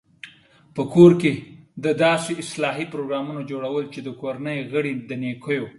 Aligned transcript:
په 0.75 0.83
کور 0.93 1.11
کې 1.21 1.33
د 1.83 1.85
داسې 2.05 2.31
اصلاحي 2.43 2.85
پروګرامونو 2.93 3.41
جوړول 3.51 3.85
چې 3.93 3.99
د 4.03 4.09
کورنۍ 4.21 4.59
غړي 4.71 4.93
د 5.09 5.11
نېکو 5.23 5.63